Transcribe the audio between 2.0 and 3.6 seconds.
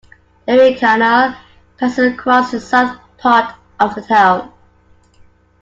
across the south part